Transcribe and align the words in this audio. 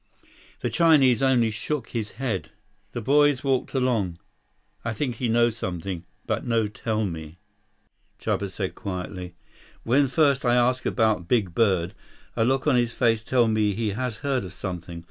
The 0.61 0.71
Chinese 0.71 1.21
only 1.21 1.51
shook 1.51 1.89
his 1.89 2.13
head. 2.13 2.49
The 2.91 3.01
boys 3.03 3.43
walked 3.43 3.75
along. 3.75 4.17
"I 4.83 4.93
think 4.93 5.17
he 5.17 5.29
know 5.29 5.51
something, 5.51 6.05
but 6.25 6.43
no 6.43 6.65
tell 6.65 7.05
me," 7.05 7.37
Chuba 8.19 8.49
said 8.49 8.73
quietly. 8.73 9.35
"When 9.83 10.07
first 10.07 10.43
I 10.43 10.55
ask 10.55 10.87
about 10.87 11.27
big 11.27 11.53
bird, 11.53 11.93
a 12.35 12.43
look 12.43 12.65
on 12.65 12.77
his 12.77 12.95
face 12.95 13.23
tell 13.23 13.47
me 13.47 13.75
he 13.75 13.89
has 13.89 14.17
heard 14.25 14.43
of 14.43 14.53
something. 14.53 14.99